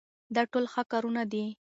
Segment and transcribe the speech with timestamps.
[0.35, 1.45] دا ټول ښه کارونه دي.